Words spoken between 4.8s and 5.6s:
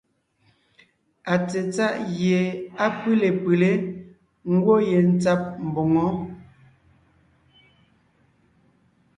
yentsǎb